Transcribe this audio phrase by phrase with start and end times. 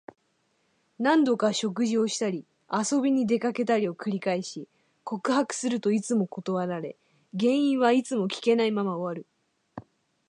[0.97, 4.67] 何度か食事をしたり、遊びに出かけたりを繰り返し、
[5.03, 6.97] 告白するといつも断られ、
[7.39, 9.27] 原因はいつも聞けないまま終わる。